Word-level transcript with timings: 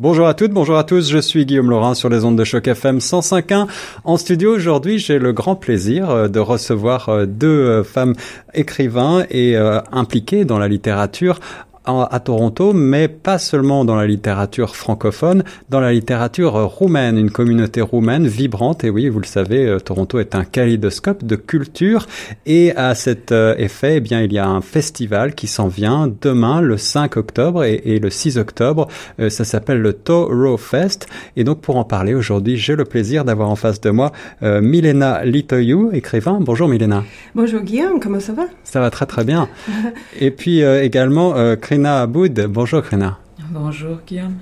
Bonjour 0.00 0.28
à 0.28 0.34
toutes, 0.34 0.52
bonjour 0.52 0.78
à 0.78 0.84
tous, 0.84 1.10
je 1.10 1.18
suis 1.18 1.44
Guillaume 1.44 1.70
Laurin 1.70 1.92
sur 1.92 2.08
les 2.08 2.24
ondes 2.24 2.38
de 2.38 2.44
choc 2.44 2.68
FM 2.68 2.98
105.1. 2.98 3.66
En 4.04 4.16
studio 4.16 4.54
aujourd'hui, 4.54 5.00
j'ai 5.00 5.18
le 5.18 5.32
grand 5.32 5.56
plaisir 5.56 6.08
euh, 6.08 6.28
de 6.28 6.38
recevoir 6.38 7.08
euh, 7.08 7.26
deux 7.26 7.48
euh, 7.48 7.82
femmes 7.82 8.14
écrivains 8.54 9.24
et 9.28 9.56
impliquées 9.56 10.44
dans 10.44 10.60
la 10.60 10.68
littérature 10.68 11.40
à 11.88 12.20
Toronto, 12.20 12.74
mais 12.74 13.08
pas 13.08 13.38
seulement 13.38 13.84
dans 13.86 13.96
la 13.96 14.06
littérature 14.06 14.76
francophone, 14.76 15.42
dans 15.70 15.80
la 15.80 15.92
littérature 15.92 16.52
roumaine, 16.52 17.16
une 17.16 17.30
communauté 17.30 17.80
roumaine 17.80 18.26
vibrante. 18.26 18.84
Et 18.84 18.90
oui, 18.90 19.08
vous 19.08 19.20
le 19.20 19.26
savez, 19.26 19.66
euh, 19.66 19.78
Toronto 19.78 20.18
est 20.18 20.34
un 20.34 20.44
kaléidoscope 20.44 21.24
de 21.24 21.36
culture. 21.36 22.06
Et 22.44 22.76
à 22.76 22.94
cet 22.94 23.32
euh, 23.32 23.54
effet, 23.56 23.96
eh 23.96 24.00
bien, 24.00 24.20
il 24.20 24.32
y 24.32 24.38
a 24.38 24.46
un 24.46 24.60
festival 24.60 25.34
qui 25.34 25.46
s'en 25.46 25.68
vient 25.68 26.12
demain, 26.20 26.60
le 26.60 26.76
5 26.76 27.16
octobre 27.16 27.64
et, 27.64 27.98
le 27.98 28.10
6 28.10 28.36
octobre. 28.36 28.88
Euh, 29.18 29.30
ça 29.30 29.44
s'appelle 29.44 29.80
le 29.80 29.94
Toro 29.94 30.58
Fest. 30.58 31.06
Et 31.36 31.44
donc, 31.44 31.62
pour 31.62 31.76
en 31.76 31.84
parler 31.84 32.14
aujourd'hui, 32.14 32.58
j'ai 32.58 32.76
le 32.76 32.84
plaisir 32.84 33.24
d'avoir 33.24 33.48
en 33.48 33.56
face 33.56 33.80
de 33.80 33.90
moi 33.90 34.12
Milena 34.42 35.24
Litoyou, 35.24 35.90
écrivain. 35.92 36.38
Bonjour 36.40 36.68
Milena. 36.68 37.04
Bonjour 37.34 37.60
Guillaume, 37.60 38.00
comment 38.00 38.20
ça 38.20 38.32
va? 38.32 38.44
Ça 38.64 38.80
va 38.80 38.90
très 38.90 39.06
très 39.06 39.24
bien. 39.24 39.48
et 40.20 40.30
puis 40.30 40.60
également 40.60 41.34
Krina 41.78 42.02
Aboud. 42.02 42.46
Bonjour 42.48 42.82
Krina. 42.82 43.18
Bonjour 43.52 43.98
Guillaume. 44.04 44.34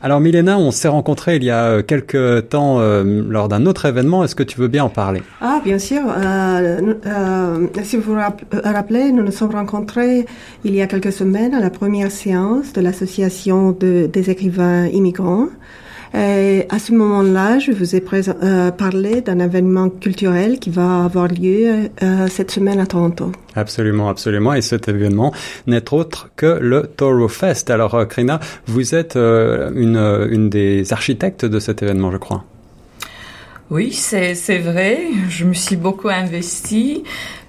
Alors 0.00 0.20
Milena, 0.20 0.58
on 0.58 0.70
s'est 0.70 0.88
rencontrés 0.88 1.36
il 1.36 1.44
y 1.44 1.50
a 1.50 1.64
euh, 1.64 1.82
quelques 1.82 2.48
temps 2.48 2.80
euh, 2.80 3.04
lors 3.28 3.48
d'un 3.48 3.66
autre 3.66 3.84
événement. 3.84 4.24
Est-ce 4.24 4.34
que 4.34 4.42
tu 4.42 4.58
veux 4.58 4.68
bien 4.68 4.84
en 4.84 4.88
parler? 4.88 5.20
Ah 5.42 5.60
bien 5.62 5.78
sûr. 5.78 6.00
Euh, 6.06 7.66
si 7.82 7.98
vous 7.98 8.14
vous 8.14 8.18
rappelez, 8.64 9.12
nous 9.12 9.22
nous 9.22 9.32
sommes 9.32 9.50
rencontrés 9.50 10.24
il 10.64 10.74
y 10.74 10.80
a 10.80 10.86
quelques 10.86 11.12
semaines 11.12 11.52
à 11.52 11.60
la 11.60 11.68
première 11.68 12.10
séance 12.10 12.72
de 12.72 12.80
l'association 12.80 13.72
des 13.72 14.30
écrivains 14.30 14.86
immigrants. 14.86 15.48
Et 16.14 16.64
à 16.70 16.78
ce 16.78 16.92
moment-là, 16.92 17.58
je 17.58 17.72
vous 17.72 17.94
ai 17.94 18.02
euh, 18.12 18.70
parlé 18.70 19.20
d'un 19.20 19.38
événement 19.40 19.90
culturel 19.90 20.58
qui 20.58 20.70
va 20.70 21.04
avoir 21.04 21.28
lieu 21.28 21.90
euh, 22.02 22.26
cette 22.28 22.50
semaine 22.50 22.80
à 22.80 22.86
Toronto. 22.86 23.32
Absolument, 23.54 24.08
absolument. 24.08 24.54
Et 24.54 24.62
cet 24.62 24.88
événement 24.88 25.32
n'est 25.66 25.92
autre 25.92 26.30
que 26.36 26.58
le 26.60 26.82
Toro 26.96 27.28
Fest. 27.28 27.70
Alors, 27.70 27.94
euh, 27.94 28.04
Krina, 28.04 28.40
vous 28.66 28.94
êtes 28.94 29.16
une, 29.16 29.96
une 30.30 30.48
des 30.48 30.92
architectes 30.92 31.44
de 31.44 31.58
cet 31.58 31.82
événement, 31.82 32.10
je 32.10 32.18
crois. 32.18 32.44
Oui, 33.70 33.92
c'est 33.92 34.58
vrai. 34.58 34.98
Je 35.28 35.44
me 35.44 35.52
suis 35.52 35.76
beaucoup 35.76 36.08
investie 36.08 37.02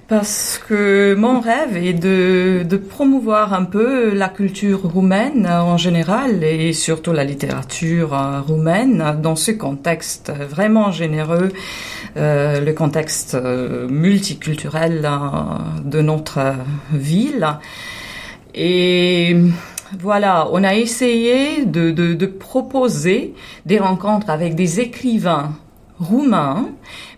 parce 0.10 0.60
que 0.68 1.14
mon 1.14 1.40
rêve 1.40 1.78
est 1.78 1.94
de, 1.94 2.66
de, 2.68 2.78
promouvoir 2.78 3.54
un 3.54 3.64
peu 3.64 4.12
la 4.12 4.28
culture 4.28 4.82
roumaine 4.82 5.48
en 5.48 5.78
général 5.78 6.44
et 6.44 6.74
surtout 6.74 7.14
la 7.14 7.24
littérature 7.24 8.16
euh, 8.16 8.42
roumaine 8.42 9.20
dans 9.22 9.36
ce 9.36 9.52
contexte 9.52 10.32
vraiment 10.32 10.92
généreux, 10.92 11.50
euh, 12.18 12.60
le 12.60 12.74
contexte 12.74 13.36
euh, 13.36 13.88
multiculturel 13.88 15.08
de 15.86 16.02
notre 16.02 16.56
ville. 16.92 17.48
Et 18.56 19.38
voilà, 20.00 20.48
on 20.52 20.64
a 20.64 20.74
essayé 20.74 21.66
de, 21.66 21.92
de, 21.92 22.16
de 22.16 22.26
proposer 22.26 23.36
des 23.68 23.78
rencontres 23.78 24.32
avec 24.32 24.56
des 24.56 24.80
écrivains 24.80 25.54
roumains, 26.00 26.70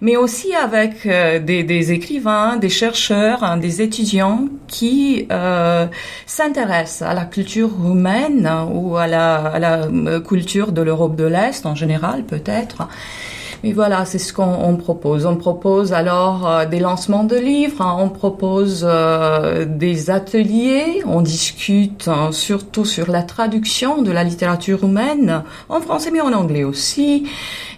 mais 0.02 0.18
aussi 0.18 0.56
avec 0.56 1.06
euh, 1.06 1.40
des, 1.40 1.64
des, 1.64 1.92
écrivains, 1.92 2.58
des 2.58 2.70
chercheurs, 2.70 3.44
hein, 3.44 3.58
des 3.58 3.82
étudiants 3.82 4.48
qui 4.68 5.28
euh, 5.32 5.86
s'intéressent 6.26 7.08
à 7.08 7.14
la 7.14 7.26
culture 7.26 7.70
roumaine 7.70 8.50
ou 8.74 8.98
à 8.98 9.08
la, 9.08 9.36
à 9.36 9.60
la 9.60 9.84
euh, 9.84 10.20
culture 10.20 10.72
de 10.72 10.82
l'Europe 10.82 11.16
de 11.16 11.26
l'Est 11.26 11.66
en 11.66 11.76
général 11.76 12.24
peut-être. 12.24 12.88
Mais 13.64 13.74
voilà, 13.74 14.06
c'est 14.06 14.18
ce 14.18 14.34
qu'on 14.34 14.76
propose. 14.76 15.26
On 15.28 15.36
propose 15.36 15.94
alors 15.94 16.50
euh, 16.50 16.66
des 16.66 16.80
lancements 16.80 17.24
de 17.24 17.36
livres, 17.36 17.82
hein. 17.82 17.96
on 18.00 18.10
propose 18.10 18.86
euh, 18.90 19.66
des 19.66 20.10
ateliers, 20.10 21.04
on 21.06 21.22
discute 21.22 22.08
hein, 22.08 22.32
surtout 22.32 22.86
sur 22.86 23.12
la 23.12 23.22
traduction 23.22 24.02
de 24.02 24.12
la 24.12 24.24
littérature 24.24 24.82
roumaine 24.82 25.44
en 25.70 25.80
français 25.80 26.10
mais 26.12 26.22
en 26.22 26.34
anglais 26.34 26.64
aussi. 26.64 27.28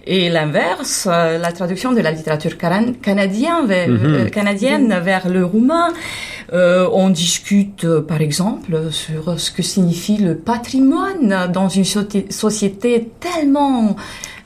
Et 0.06 0.30
l'inverse, 0.30 1.08
euh, 1.12 1.38
la 1.38 1.52
traduction 1.52 1.92
de 1.92 2.00
la 2.00 2.12
littérature 2.12 2.58
canadienne 2.58 3.66
vers, 3.66 3.90
mhm. 3.90 4.30
canadienne 4.30 5.00
vers 5.04 5.28
le 5.28 5.46
roumain. 5.46 5.90
on 6.52 7.10
discute, 7.10 7.88
par 8.02 8.22
exemple, 8.22 8.92
sur 8.92 9.40
ce 9.40 9.50
que 9.50 9.64
signifie 9.64 10.18
le 10.18 10.36
patrimoine 10.36 11.52
dans 11.52 11.68
une 11.68 11.86
société 12.30 13.10
tellement 13.20 13.96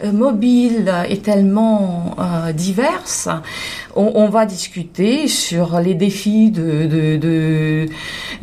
mobile 0.03 0.94
et 1.09 1.19
tellement 1.19 2.16
euh, 2.19 2.52
diverse, 2.53 3.30
on, 3.96 4.12
on, 4.13 4.30
va 4.30 4.46
discuter 4.46 5.28
sur 5.28 5.80
les 5.80 5.96
défis 5.96 6.52
de 6.52 6.85
de, 6.85 7.18
de, 7.18 7.85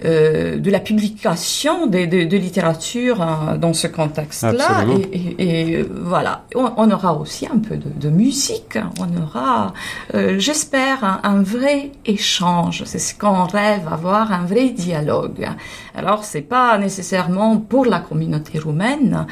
euh, 0.04 0.58
de 0.58 0.70
la 0.70 0.80
publication 0.80 1.86
de, 1.86 2.06
de, 2.06 2.24
de 2.24 2.36
littérature 2.36 3.22
hein, 3.22 3.56
dans 3.56 3.72
ce 3.72 3.86
contexte-là. 3.86 4.84
Et, 5.12 5.18
et, 5.18 5.70
et, 5.78 5.82
voilà, 5.82 6.44
on, 6.56 6.72
on, 6.76 6.90
aura 6.90 7.14
aussi 7.14 7.46
un 7.46 7.58
peu 7.58 7.76
de, 7.76 7.88
de 7.88 8.08
musique. 8.10 8.78
On 8.98 9.22
aura, 9.22 9.72
euh, 10.14 10.38
j'espère, 10.38 11.04
un, 11.04 11.20
un, 11.22 11.42
vrai 11.42 11.92
échange. 12.04 12.82
C'est 12.84 12.98
ce 12.98 13.14
qu'on 13.14 13.44
rêve, 13.44 13.86
avoir 13.90 14.32
un 14.32 14.44
vrai 14.44 14.70
dialogue. 14.70 15.48
Alors, 15.94 16.24
c'est 16.24 16.42
pas 16.42 16.76
nécessairement 16.78 17.58
pour 17.58 17.84
la 17.84 18.00
communauté 18.00 18.58
roumaine. 18.58 19.26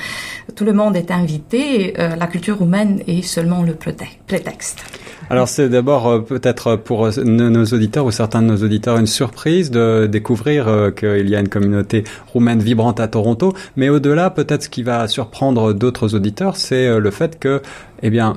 Tout 0.54 0.64
le 0.64 0.72
monde 0.72 0.94
est 0.94 1.10
invité. 1.10 1.94
Euh, 1.98 2.11
la 2.16 2.26
culture 2.26 2.58
roumaine 2.58 3.02
est 3.06 3.22
seulement 3.22 3.62
le 3.62 3.74
prétexte. 3.74 4.84
Alors 5.30 5.48
c'est 5.48 5.68
d'abord 5.68 6.06
euh, 6.08 6.20
peut-être 6.20 6.76
pour 6.76 7.06
euh, 7.06 7.10
nos 7.24 7.64
auditeurs 7.64 8.04
ou 8.04 8.10
certains 8.10 8.42
de 8.42 8.48
nos 8.48 8.56
auditeurs 8.56 8.98
une 8.98 9.06
surprise 9.06 9.70
de 9.70 10.06
découvrir 10.06 10.68
euh, 10.68 10.90
qu'il 10.90 11.28
y 11.28 11.36
a 11.36 11.40
une 11.40 11.48
communauté 11.48 12.04
roumaine 12.32 12.60
vibrante 12.60 13.00
à 13.00 13.08
Toronto, 13.08 13.54
mais 13.76 13.88
au-delà 13.88 14.30
peut-être 14.30 14.64
ce 14.64 14.68
qui 14.68 14.82
va 14.82 15.08
surprendre 15.08 15.72
d'autres 15.72 16.14
auditeurs, 16.14 16.56
c'est 16.56 16.98
le 16.98 17.10
fait 17.10 17.38
que 17.38 17.62
eh 18.02 18.10
bien 18.10 18.36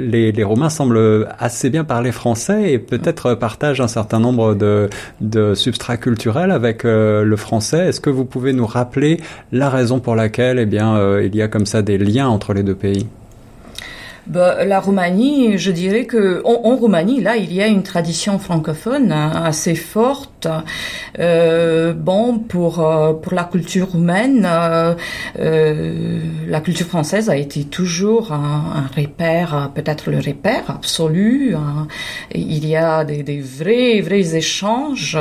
les, 0.00 0.32
les, 0.32 0.44
Roumains 0.44 0.70
semblent 0.70 1.28
assez 1.38 1.70
bien 1.70 1.84
parler 1.84 2.12
français 2.12 2.72
et 2.72 2.78
peut-être 2.78 3.34
partagent 3.34 3.80
un 3.80 3.88
certain 3.88 4.20
nombre 4.20 4.54
de, 4.54 4.90
de 5.20 5.54
substrats 5.54 5.96
culturels 5.96 6.50
avec 6.50 6.84
le 6.84 7.36
français. 7.36 7.88
Est-ce 7.88 8.00
que 8.00 8.10
vous 8.10 8.24
pouvez 8.24 8.52
nous 8.52 8.66
rappeler 8.66 9.20
la 9.52 9.70
raison 9.70 10.00
pour 10.00 10.14
laquelle 10.14 10.58
eh 10.58 10.66
bien, 10.66 11.20
il 11.20 11.34
y 11.34 11.42
a 11.42 11.48
comme 11.48 11.66
ça 11.66 11.82
des 11.82 11.98
liens 11.98 12.28
entre 12.28 12.52
les 12.52 12.62
deux 12.62 12.74
pays? 12.74 13.06
Bah, 14.26 14.64
la 14.64 14.80
Roumanie, 14.80 15.58
je 15.58 15.70
dirais 15.70 16.06
que 16.06 16.40
en, 16.46 16.76
Roumanie, 16.76 17.20
là, 17.20 17.36
il 17.36 17.52
y 17.52 17.60
a 17.60 17.66
une 17.66 17.82
tradition 17.82 18.38
francophone 18.38 19.12
hein, 19.12 19.42
assez 19.44 19.74
forte. 19.74 20.48
Euh, 21.18 21.92
bon, 21.92 22.38
pour 22.38 22.80
euh, 22.80 23.12
pour 23.12 23.34
la 23.34 23.44
culture 23.44 23.90
roumaine, 23.90 24.48
euh, 24.48 24.94
la 26.48 26.60
culture 26.60 26.86
française 26.86 27.28
a 27.28 27.36
été 27.36 27.64
toujours 27.64 28.32
un, 28.32 28.86
un 28.86 29.00
repère, 29.00 29.70
peut-être 29.74 30.10
le 30.10 30.18
repère 30.18 30.70
absolu. 30.70 31.54
Hein. 31.54 31.86
Il 32.34 32.66
y 32.66 32.76
a 32.76 33.04
des, 33.04 33.22
des, 33.22 33.40
vrais 33.40 34.00
vrais 34.00 34.36
échanges. 34.36 35.18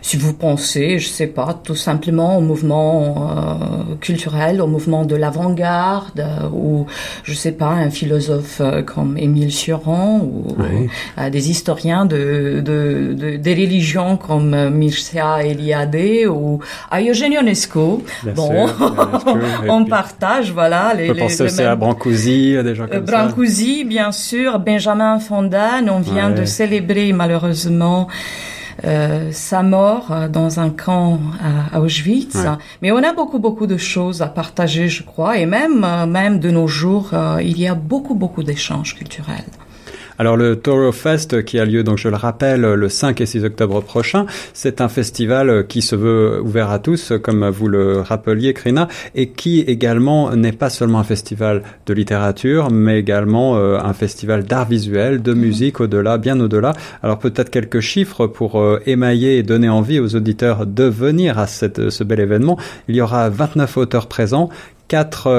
Si 0.00 0.16
vous 0.16 0.32
pensez, 0.32 1.00
je 1.00 1.08
sais 1.08 1.26
pas, 1.26 1.54
tout 1.54 1.76
simplement 1.76 2.38
au 2.38 2.40
mouvement 2.40 3.96
culturel, 4.00 4.60
au 4.60 4.68
mouvement 4.68 5.04
de 5.04 5.16
l'avant-garde, 5.16 6.24
ou 6.52 6.86
je 7.24 7.34
sais 7.34 7.52
pas, 7.52 7.70
un 7.70 7.90
philosophe 7.90 8.27
euh, 8.30 8.82
comme 8.82 9.16
Émile 9.16 9.52
Cioran 9.52 10.20
ou 10.20 10.56
euh, 10.60 11.30
des 11.30 11.50
historiens 11.50 12.04
de, 12.04 12.60
de, 12.64 13.36
des 13.36 13.54
religions 13.54 14.16
comme 14.16 14.54
euh, 14.54 14.70
Mircea 14.70 15.44
Eliade 15.44 15.96
ou 16.28 16.60
à 16.90 17.02
Eugène 17.02 17.32
Ionesco. 17.32 18.02
bon, 18.34 18.66
on 19.68 19.84
partage, 19.84 20.52
voilà. 20.52 20.94
Les, 20.94 21.10
on 21.10 21.14
peut 21.14 21.20
penser 21.20 21.42
aussi 21.44 21.62
à 21.62 21.76
Brancusi, 21.76 22.56
des 22.62 22.74
gens 22.74 22.86
comme 22.86 23.04
Brancusi, 23.04 23.84
bien 23.84 24.12
sûr, 24.12 24.58
Benjamin 24.58 25.18
Fondan, 25.18 25.88
on 25.88 26.00
vient 26.00 26.30
de 26.30 26.44
célébrer 26.44 27.12
malheureusement 27.12 28.08
euh, 28.84 29.30
sa 29.32 29.62
mort 29.64 30.12
euh, 30.12 30.28
dans 30.28 30.60
un 30.60 30.70
camp 30.70 31.18
à, 31.72 31.80
Auschwitz. 31.80 32.36
Mais 32.80 32.92
on 32.92 32.98
a 32.98 33.12
beaucoup, 33.12 33.38
beaucoup 33.38 33.66
de 33.66 33.76
choses 33.76 34.22
à 34.22 34.28
partager, 34.28 34.88
je 34.88 35.02
crois, 35.02 35.38
et 35.38 35.46
même, 35.46 35.84
euh, 35.84 36.06
même 36.06 36.38
de 36.38 36.50
nos 36.50 36.68
jours, 36.68 37.10
il 37.40 37.58
y 37.58 37.66
a 37.66 37.74
beaucoup, 37.74 38.14
beaucoup 38.14 38.42
d'échanges 38.42 38.94
culturels. 38.94 39.44
Alors 40.18 40.36
le 40.36 40.56
Toro 40.56 40.90
Fest 40.90 41.44
qui 41.44 41.60
a 41.60 41.64
lieu, 41.64 41.84
donc 41.84 41.98
je 41.98 42.08
le 42.08 42.16
rappelle, 42.16 42.62
le 42.62 42.88
5 42.88 43.20
et 43.20 43.26
6 43.26 43.44
octobre 43.44 43.80
prochain, 43.82 44.26
c'est 44.52 44.80
un 44.80 44.88
festival 44.88 45.66
qui 45.68 45.80
se 45.80 45.94
veut 45.94 46.40
ouvert 46.42 46.70
à 46.70 46.80
tous, 46.80 47.12
comme 47.22 47.48
vous 47.48 47.68
le 47.68 48.00
rappeliez, 48.00 48.52
Krina, 48.52 48.88
et 49.14 49.28
qui 49.28 49.60
également 49.60 50.34
n'est 50.34 50.52
pas 50.52 50.70
seulement 50.70 50.98
un 50.98 51.04
festival 51.04 51.62
de 51.86 51.94
littérature, 51.94 52.70
mais 52.70 52.98
également 52.98 53.56
euh, 53.56 53.78
un 53.78 53.92
festival 53.92 54.44
d'art 54.44 54.68
visuel, 54.68 55.22
de 55.22 55.34
musique 55.34 55.80
au-delà, 55.80 56.18
bien 56.18 56.40
au-delà. 56.40 56.72
Alors 57.02 57.20
peut-être 57.20 57.50
quelques 57.50 57.80
chiffres 57.80 58.26
pour 58.26 58.60
euh, 58.60 58.80
émailler 58.86 59.38
et 59.38 59.44
donner 59.44 59.68
envie 59.68 60.00
aux 60.00 60.16
auditeurs 60.16 60.66
de 60.66 60.84
venir 60.84 61.38
à 61.38 61.46
cette, 61.46 61.90
ce 61.90 62.02
bel 62.02 62.18
événement. 62.18 62.58
Il 62.88 62.96
y 62.96 63.00
aura 63.00 63.28
29 63.28 63.76
auteurs 63.76 64.08
présents, 64.08 64.48
quatre 64.88 65.30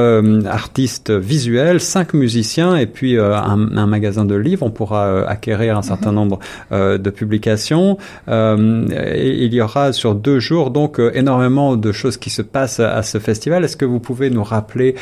artistes 0.46 1.12
visuels, 1.12 1.80
cinq 1.80 2.14
musiciens 2.14 2.76
et 2.76 2.86
puis 2.86 3.18
un, 3.20 3.88
magasin 3.88 4.26
de 4.26 4.36
livres. 4.36 4.66
On 4.66 4.72
pourra 4.72 5.28
acquérir 5.28 5.78
un 5.78 5.82
certain 5.82 6.12
mhm. 6.12 6.16
nombre 6.16 6.40
de 6.72 7.10
publications. 7.10 7.98
Et 8.28 9.46
il 9.46 9.54
y 9.54 9.62
aura 9.62 9.92
sur 9.92 10.16
deux 10.16 10.40
jours 10.40 10.72
donc 10.72 11.02
énormément 11.14 11.76
de 11.76 11.92
choses 11.92 12.18
qui 12.18 12.30
se 12.30 12.42
passent 12.42 12.80
à 12.80 13.02
ce 13.04 13.18
festival. 13.18 13.64
Est-ce 13.64 13.78
que 13.78 13.86
vous 13.86 14.00
pouvez 14.00 14.30
nous 14.30 14.44
rappeler 14.44 14.96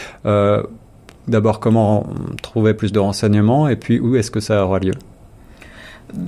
d'abord 1.27 1.59
comment 1.59 2.07
trouver 2.41 2.73
plus 2.73 2.91
de 2.91 2.99
renseignements 2.99 3.67
et 3.67 3.75
puis 3.75 3.99
où 3.99 4.15
est-ce 4.15 4.31
que 4.31 4.39
ça 4.39 4.63
aura 4.63 4.79
lieu? 4.79 4.93
euh, 4.93 5.16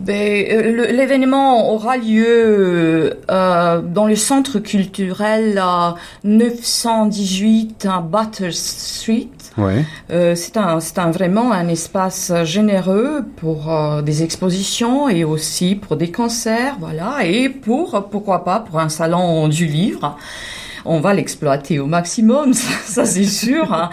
L'événement 0.08 1.72
aura 1.72 1.98
lieu 1.98 3.18
euh, 3.32 3.82
dans 3.82 4.08
le 4.08 4.16
centre 4.16 4.60
culturel 4.60 5.58
à 5.58 5.96
918 6.26 7.88
à 7.90 8.02
Butter 8.02 8.52
Street. 8.52 9.30
Ouais. 9.58 9.86
Euh, 10.12 10.36
c'est 10.36 10.58
un, 10.58 11.12
vraiment 11.12 11.52
un 11.52 11.68
espace 11.70 12.32
généreux 12.44 13.26
pour 13.38 13.72
euh, 13.72 14.02
des 14.02 14.24
expositions 14.24 15.08
et 15.08 15.24
aussi 15.24 15.76
pour 15.76 15.96
des 15.96 16.12
concerts, 16.12 16.76
voilà, 16.80 17.26
et 17.26 17.50
pour 17.50 18.10
pourquoi 18.10 18.44
pas 18.44 18.60
pour 18.60 18.80
un 18.80 18.90
salon 18.90 19.48
du 19.48 19.66
livre. 19.66 20.18
On 20.86 21.00
va 21.00 21.14
l'exploiter 21.14 21.80
au 21.80 21.88
maximum, 21.88 22.54
ça, 22.54 22.74
ça 22.84 23.06
c'est 23.06 23.24
sûr. 23.24 23.74
Hein. 23.74 23.90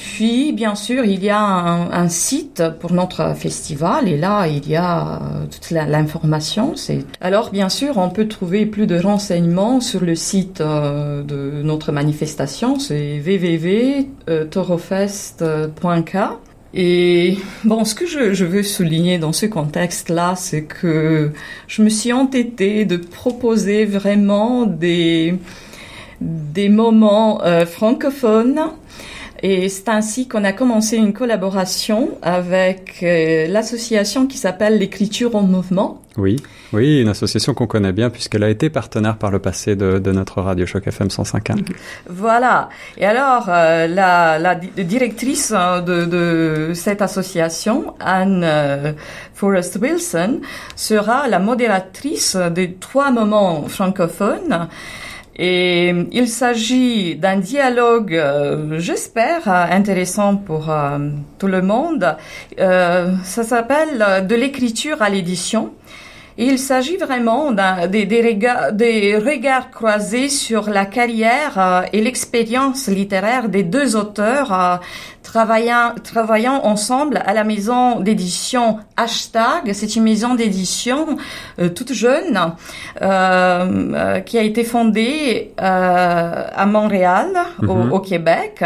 Euh, 0.00 0.16
puis, 0.16 0.52
bien 0.52 0.74
sûr, 0.74 1.04
il 1.04 1.22
y 1.22 1.30
a 1.30 1.40
un, 1.40 2.08
site 2.08 2.62
pour 2.80 2.92
notre 2.92 3.36
festival 3.36 4.08
et 4.08 4.16
là, 4.16 4.46
il 4.46 4.68
y 4.68 4.76
a 4.76 5.16
euh, 5.16 5.46
toute 5.46 5.70
l'information. 5.70 6.74
Alors, 7.20 7.50
bien 7.50 7.68
sûr, 7.68 7.98
on 7.98 8.10
peut 8.10 8.28
trouver 8.28 8.66
plus 8.66 8.86
de 8.86 8.98
renseignements 8.98 9.80
sur 9.80 10.04
le 10.04 10.14
site 10.14 10.60
euh, 10.60 11.22
de 11.22 11.62
notre 11.62 11.92
manifestation. 11.92 12.78
C'est 12.78 13.20
www.torofest.k. 13.24 16.16
Et 16.72 17.36
bon, 17.64 17.84
ce 17.84 17.94
que 17.94 18.06
je, 18.06 18.44
veux 18.44 18.62
souligner 18.62 19.18
dans 19.18 19.32
ce 19.32 19.46
contexte-là, 19.46 20.34
c'est 20.36 20.64
que 20.64 21.32
je 21.66 21.82
me 21.82 21.88
suis 21.88 22.12
entêtée 22.12 22.84
de 22.84 22.96
proposer 22.96 23.86
vraiment 23.86 24.66
des, 24.66 25.34
des 26.20 26.68
moments 26.68 27.42
euh, 27.44 27.66
francophones 27.66 28.60
et 29.42 29.68
c'est 29.68 29.88
ainsi 29.88 30.28
qu'on 30.28 30.44
a 30.44 30.52
commencé 30.52 30.96
une 30.96 31.12
collaboration 31.12 32.10
avec 32.22 32.98
euh, 33.02 33.46
l'association 33.48 34.26
qui 34.26 34.36
s'appelle 34.36 34.78
l'écriture 34.78 35.34
en 35.34 35.42
mouvement. 35.42 36.02
Oui, 36.16 36.36
oui, 36.72 37.00
une 37.00 37.08
association 37.08 37.54
qu'on 37.54 37.66
connaît 37.66 37.92
bien 37.92 38.10
puisqu'elle 38.10 38.42
a 38.42 38.50
été 38.50 38.68
partenaire 38.68 39.16
par 39.16 39.30
le 39.30 39.38
passé 39.38 39.76
de, 39.76 39.98
de 39.98 40.12
notre 40.12 40.42
radio 40.42 40.66
Choc 40.66 40.86
FM 40.86 41.08
105.1. 41.08 41.64
Voilà. 42.08 42.68
Et 42.98 43.06
alors, 43.06 43.46
euh, 43.48 43.86
la, 43.86 44.38
la, 44.38 44.54
directrice 44.56 45.52
hein, 45.52 45.80
de, 45.80 46.04
de, 46.04 46.72
cette 46.74 47.00
association, 47.00 47.94
Anne 48.00 48.42
euh, 48.44 48.92
Forrest 49.34 49.78
Wilson, 49.80 50.40
sera 50.76 51.28
la 51.28 51.38
modératrice 51.38 52.36
des 52.36 52.74
trois 52.74 53.10
moments 53.10 53.68
francophones 53.68 54.68
et 55.42 55.94
il 56.12 56.28
s'agit 56.28 57.16
d'un 57.16 57.38
dialogue, 57.38 58.14
euh, 58.14 58.78
j'espère, 58.78 59.48
intéressant 59.48 60.36
pour 60.36 60.70
euh, 60.70 60.98
tout 61.38 61.46
le 61.46 61.62
monde. 61.62 62.14
Euh, 62.58 63.14
ça 63.24 63.42
s'appelle 63.42 64.26
De 64.28 64.34
l'écriture 64.34 65.00
à 65.00 65.08
l'édition. 65.08 65.72
Il 66.42 66.58
s'agit 66.58 66.96
vraiment 66.96 67.52
des, 67.52 68.06
des, 68.06 68.22
regards, 68.22 68.72
des 68.72 69.18
regards 69.18 69.70
croisés 69.70 70.30
sur 70.30 70.70
la 70.70 70.86
carrière 70.86 71.84
et 71.92 72.00
l'expérience 72.00 72.88
littéraire 72.88 73.50
des 73.50 73.62
deux 73.62 73.94
auteurs 73.94 74.80
travaillant, 75.22 75.94
travaillant 76.02 76.60
ensemble 76.64 77.22
à 77.24 77.32
la 77.34 77.44
maison 77.44 78.00
d'édition 78.00 78.78
Hashtag. 78.96 79.72
C'est 79.72 79.96
une 79.96 80.02
maison 80.02 80.34
d'édition 80.34 81.16
euh, 81.58 81.68
toute 81.68 81.92
jeune 81.92 82.38
euh, 83.00 83.04
euh, 83.94 84.20
qui 84.20 84.38
a 84.38 84.42
été 84.42 84.64
fondée 84.64 85.52
à 85.56 86.66
Montréal, 86.66 87.28
au, 87.62 87.74
mhm. 87.74 87.92
au, 87.92 88.00
Québec. 88.00 88.64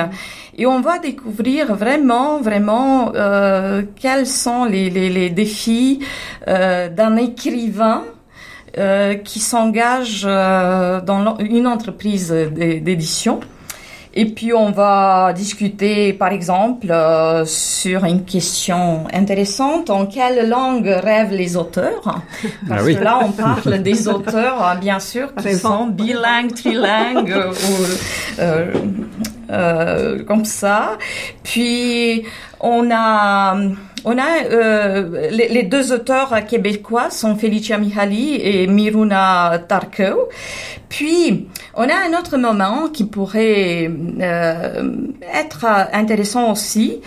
Et 0.57 0.67
on 0.67 0.81
va 0.81 0.99
découvrir 0.99 1.75
vraiment, 1.75 2.41
vraiment 2.41 3.13
quels 4.01 4.27
sont 4.27 4.65
les, 4.65 4.89
les, 4.89 5.11
les 5.11 5.31
défis 5.31 5.99
d'un 6.47 7.17
écrivain 7.65 8.05
qui 9.25 9.39
s'engage 9.39 10.23
dans 10.25 11.37
une 11.39 11.67
entreprise 11.67 12.31
d'édition. 12.33 13.41
Et 14.17 14.27
puis 14.27 14.53
on 14.53 14.71
va 14.71 15.33
discuter, 15.33 16.13
par 16.13 16.31
exemple, 16.31 16.87
euh, 16.89 17.45
sur 17.45 18.05
une 18.05 18.25
question 18.25 19.09
intéressante 19.13 19.91
en 19.91 20.07
quelle 20.07 20.49
langue 20.49 20.87
rêvent 20.87 21.33
les 21.33 21.57
auteurs? 21.57 22.03
Ah 22.07 22.23
Parce 22.69 22.83
ah 22.83 22.85
oui. 22.85 22.97
que 22.97 23.03
là, 23.03 23.19
on 23.25 23.33
parle 23.33 23.83
des 23.83 24.07
auteurs, 24.07 24.63
hein, 24.63 24.77
bien 24.77 25.01
sûr, 25.01 25.35
qui 25.35 25.57
sont 25.57 25.89
bilingues, 25.89 26.55
trilingues 26.55 27.35
ou 27.69 28.43
euh, 29.51 30.23
comme 30.25 30.45
ça. 30.45 30.99
Puis 31.43 32.25
on 32.61 32.91
a 32.93 33.57
on 34.07 34.19
a 34.19 34.45
euh, 34.51 35.31
les, 35.31 35.49
les, 35.49 35.63
deux 35.63 35.93
auteurs 35.93 36.45
québécois 36.47 37.09
sont 37.11 37.37
Felicia 37.37 37.79
Mihali 37.79 38.37
et 38.37 38.67
Miruna 38.67 39.59
Tarko. 39.67 40.29
Puis 40.89 41.49
on 41.75 41.85
a 41.85 41.95
un 41.95 42.19
autre 42.19 42.37
moment 42.37 42.89
qui 42.93 43.05
pourrait 43.05 43.91
euh, 44.21 44.83
être 45.33 45.65
intéressant 45.93 46.53
aussi. 46.53 47.01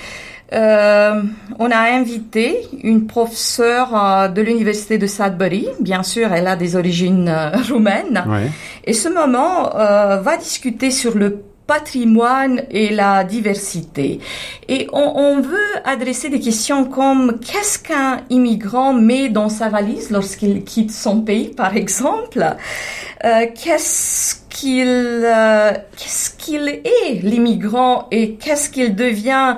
Euh, 0.53 1.21
on 1.59 1.71
a 1.71 1.91
invité 1.91 2.67
une 2.81 3.05
professeure 3.05 3.95
euh, 3.95 4.27
de 4.29 4.41
l'université 4.41 4.97
de 4.97 5.05
Sudbury. 5.05 5.67
Bien 5.81 6.03
sûr, 6.03 6.31
elle 6.31 6.47
a 6.47 6.55
des 6.55 6.75
origines 6.75 7.27
euh, 7.27 7.51
roumaines. 7.69 8.23
Ouais. 8.27 8.49
Et 8.85 8.93
ce 8.93 9.09
moment 9.09 9.75
euh, 9.75 10.17
va 10.21 10.37
discuter 10.37 10.91
sur 10.91 11.17
le 11.17 11.41
patrimoine 11.67 12.63
et 12.71 12.89
la 12.89 13.23
diversité. 13.23 14.19
Et 14.67 14.87
on, 14.93 15.13
on 15.15 15.41
veut 15.41 15.73
adresser 15.85 16.29
des 16.29 16.39
questions 16.39 16.85
comme 16.85 17.39
qu'est-ce 17.39 17.77
qu'un 17.79 18.21
immigrant 18.29 18.93
met 18.93 19.29
dans 19.29 19.49
sa 19.49 19.67
valise 19.69 20.09
lorsqu'il 20.09 20.63
quitte 20.63 20.91
son 20.91 21.21
pays, 21.21 21.49
par 21.49 21.75
exemple? 21.75 22.43
Euh, 23.25 23.45
Qu'est-ce 23.53 24.35
qu'il 24.49 24.87
euh, 24.87 25.71
qu'est-ce 25.97 26.29
qu'il 26.31 26.67
est 26.69 27.21
l'immigrant 27.21 28.07
et 28.11 28.35
qu'est-ce 28.35 28.69
qu'il 28.69 28.95
devient 28.95 29.57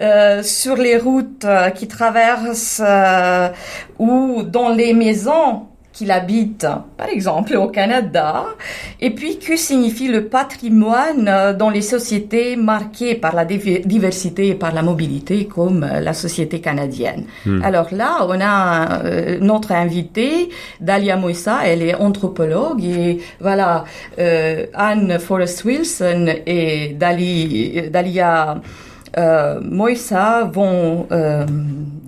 euh, 0.00 0.42
sur 0.42 0.76
les 0.76 0.96
routes 0.96 1.44
euh, 1.44 1.70
qui 1.70 1.86
traversent 1.86 2.82
euh, 2.84 3.48
ou 3.98 4.42
dans 4.42 4.70
les 4.70 4.94
maisons? 4.94 5.66
Qu'il 5.92 6.10
habite, 6.10 6.66
par 6.96 7.08
exemple 7.08 7.56
au 7.56 7.68
Canada, 7.68 8.46
et 9.00 9.10
puis 9.10 9.38
que 9.38 9.56
signifie 9.56 10.08
le 10.08 10.26
patrimoine 10.26 11.28
euh, 11.28 11.52
dans 11.52 11.70
les 11.70 11.82
sociétés 11.82 12.56
marquées 12.56 13.14
par 13.14 13.34
la 13.34 13.44
diversité 13.44 14.48
et 14.48 14.54
par 14.54 14.72
la 14.72 14.82
mobilité, 14.82 15.46
comme 15.46 15.84
euh, 15.84 16.00
la 16.00 16.14
société 16.14 16.60
canadienne. 16.60 17.24
Hmm. 17.44 17.62
Alors 17.62 17.88
là, 17.92 18.26
on 18.26 18.40
a 18.40 19.02
euh, 19.04 19.38
notre 19.40 19.72
invitée, 19.72 20.48
Dalia 20.80 21.16
Moissa, 21.16 21.60
elle 21.64 21.82
est 21.82 21.94
anthropologue, 21.94 22.82
et 22.84 23.20
voilà, 23.40 23.84
euh, 24.18 24.66
Anne 24.74 25.18
Forrest 25.18 25.64
Wilson 25.64 26.26
et 26.46 26.96
Dali, 26.98 27.90
Dalia 27.90 28.60
euh, 29.18 29.60
Moissa 29.60 30.44
vont 30.44 31.06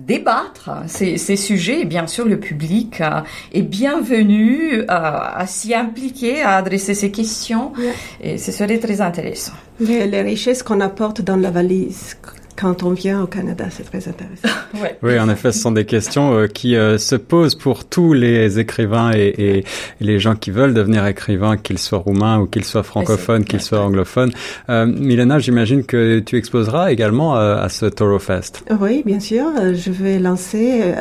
débattre 0.05 0.69
ces, 0.87 1.17
ces, 1.17 1.35
sujets. 1.35 1.81
Et 1.81 1.85
bien 1.85 2.07
sûr, 2.07 2.25
le 2.25 2.39
public 2.39 3.01
euh, 3.01 3.21
est 3.53 3.61
bienvenu 3.61 4.81
euh, 4.81 4.85
à 4.89 5.45
s'y 5.47 5.73
impliquer, 5.73 6.41
à 6.41 6.57
adresser 6.57 6.93
ces 6.93 7.11
questions. 7.11 7.73
Et 8.21 8.37
ce 8.37 8.51
serait 8.51 8.79
très 8.79 9.01
intéressant. 9.01 9.53
Les, 9.79 10.07
les 10.07 10.21
richesses 10.21 10.63
qu'on 10.63 10.81
apporte 10.81 11.21
dans 11.21 11.35
la 11.35 11.51
valise, 11.51 12.15
quand 12.55 12.83
on 12.83 12.91
vient 12.91 13.21
au 13.21 13.27
Canada, 13.27 13.65
c'est 13.69 13.83
très 13.83 14.07
intéressant. 14.07 14.47
ouais. 14.81 14.97
Oui, 15.03 15.19
en 15.19 15.29
effet, 15.29 15.51
ce 15.51 15.59
sont 15.59 15.71
des 15.71 15.85
questions 15.85 16.33
euh, 16.33 16.47
qui 16.47 16.75
euh, 16.75 16.97
se 16.97 17.15
posent 17.15 17.55
pour 17.55 17.85
tous 17.85 18.13
les 18.13 18.59
écrivains 18.59 19.11
et, 19.13 19.33
et, 19.37 19.65
les 19.99 20.19
gens 20.19 20.35
qui 20.35 20.51
veulent 20.51 20.73
devenir 20.73 21.05
écrivains, 21.05 21.57
qu'ils 21.57 21.79
soient 21.79 21.99
roumains 21.99 22.39
ou 22.39 22.45
qu'ils 22.45 22.63
soient 22.63 22.83
francophones, 22.83 23.43
qu'ils 23.43 23.61
soient 23.61 23.81
anglophones. 23.81 24.31
Euh, 24.69 24.85
Milena, 24.85 25.39
j'imagine 25.39 25.83
que 25.83 26.19
tu 26.19 26.37
exposeras 26.37 26.91
également 26.91 27.35
euh, 27.35 27.57
à 27.57 27.69
ce 27.69 27.85
Toro 27.85 28.19
Fest. 28.19 28.63
Oui, 28.79 29.03
bien 29.05 29.19
sûr. 29.19 29.45
Je 29.73 29.91
vais 29.91 30.19
lancer 30.19 30.93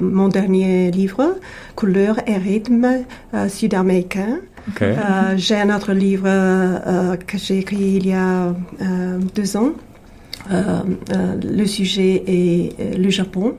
mon 0.00 0.28
dernier 0.28 0.90
livre, 0.90 1.36
Couleurs 1.74 2.18
et 2.26 2.36
rythmes 2.36 3.04
sud-américains. 3.48 4.38
Okay. 4.70 4.94
j'ai 5.36 5.56
un 5.56 5.74
autre 5.74 5.92
livre 5.92 6.28
que 7.26 7.38
j'ai 7.38 7.58
écrit 7.58 7.96
il 7.96 8.06
y 8.06 8.12
a 8.12 8.54
deux 9.34 9.56
ans 9.56 9.72
le 10.48 11.66
sujet 11.66 12.22
est 12.26 12.80
euh, 12.80 12.96
le 12.96 13.10
Japon. 13.10 13.56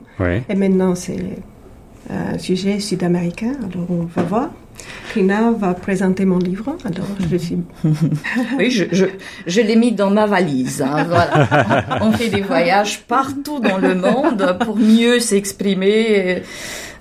Et 0.48 0.54
maintenant, 0.54 0.94
c'est 0.94 1.18
un 2.08 2.38
sujet 2.38 2.80
sud-américain. 2.80 3.52
Alors, 3.70 3.90
on 3.90 4.04
va 4.04 4.22
voir. 4.22 4.50
Krina 5.10 5.50
va 5.50 5.74
présenter 5.74 6.24
mon 6.24 6.38
livre, 6.38 6.76
alors 6.84 7.06
je 7.30 7.36
suis... 7.36 7.58
oui, 8.58 8.70
je, 8.70 8.84
je, 8.92 9.04
je 9.46 9.60
l'ai 9.60 9.76
mis 9.76 9.92
dans 9.92 10.10
ma 10.10 10.26
valise. 10.26 10.80
Hein, 10.80 11.04
voilà. 11.04 11.98
On 12.00 12.12
fait 12.12 12.28
des 12.28 12.40
voyages 12.40 13.02
partout 13.02 13.60
dans 13.60 13.76
le 13.76 13.94
monde 13.94 14.56
pour 14.60 14.76
mieux 14.76 15.20
s'exprimer 15.20 16.42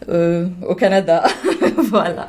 euh, 0.09 0.47
au 0.67 0.75
Canada. 0.75 1.23
voilà. 1.77 2.27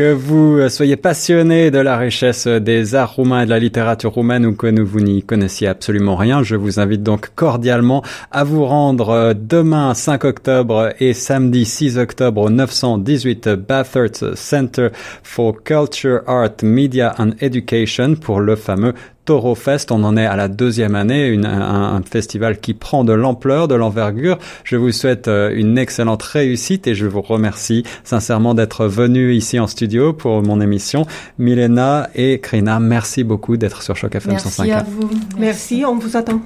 Que 0.00 0.14
vous 0.14 0.66
soyez 0.70 0.96
passionné 0.96 1.70
de 1.70 1.78
la 1.78 1.98
richesse 1.98 2.46
des 2.46 2.94
arts 2.94 3.16
roumains 3.16 3.42
et 3.42 3.44
de 3.44 3.50
la 3.50 3.58
littérature 3.58 4.14
roumaine 4.14 4.46
ou 4.46 4.54
que 4.54 4.80
vous 4.80 5.00
n'y 5.00 5.22
connaissiez 5.22 5.68
absolument 5.68 6.16
rien, 6.16 6.42
je 6.42 6.56
vous 6.56 6.80
invite 6.80 7.02
donc 7.02 7.32
cordialement 7.34 8.02
à 8.30 8.42
vous 8.42 8.64
rendre 8.64 9.34
demain 9.34 9.92
5 9.92 10.24
octobre 10.24 10.94
et 11.00 11.12
samedi 11.12 11.66
6 11.66 11.98
octobre 11.98 12.40
au 12.40 12.48
918 12.48 13.50
Bathurst 13.50 14.36
Center 14.36 14.88
for 15.22 15.62
Culture, 15.62 16.22
Art, 16.26 16.56
Media 16.62 17.14
and 17.18 17.32
Education 17.42 18.14
pour 18.14 18.40
le 18.40 18.56
fameux 18.56 18.94
Toro 19.30 19.54
Fest. 19.54 19.92
On 19.92 20.02
en 20.02 20.16
est 20.16 20.26
à 20.26 20.34
la 20.34 20.48
deuxième 20.48 20.94
année, 20.94 21.38
un, 21.44 22.02
festival 22.02 22.58
qui 22.58 22.74
prend 22.74 23.04
de 23.04 23.12
l'ampleur, 23.12 23.68
de 23.68 23.76
l'envergure. 23.76 24.38
Je 24.64 24.76
vous 24.76 24.90
souhaite 24.90 25.28
euh, 25.28 25.52
une 25.54 25.78
excellente 25.78 26.22
réussite 26.22 26.86
et 26.86 26.94
je 26.96 27.06
vous 27.06 27.20
remercie 27.20 27.84
sincèrement 28.02 28.54
d'être 28.54 28.86
venu 28.86 29.32
ici 29.32 29.60
en 29.60 29.66
studio 29.66 29.89
pour 30.16 30.42
mon 30.42 30.60
émission. 30.60 31.06
Milena 31.38 32.08
et 32.14 32.40
Krina, 32.40 32.80
merci 32.80 33.24
beaucoup 33.24 33.56
d'être 33.56 33.82
sur 33.82 33.96
Choc 33.96 34.14
FM 34.14 34.32
merci 34.32 34.48
105. 34.48 34.70
À 34.70 34.82
vous. 34.82 35.10
Merci, 35.38 35.84
on 35.86 35.96
vous 35.96 36.16
attend. 36.16 36.40